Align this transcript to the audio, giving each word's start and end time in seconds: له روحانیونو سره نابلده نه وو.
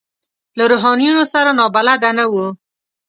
له 0.57 0.63
روحانیونو 0.71 1.23
سره 1.33 1.49
نابلده 1.59 2.09
نه 2.19 2.25
وو. 2.31 2.47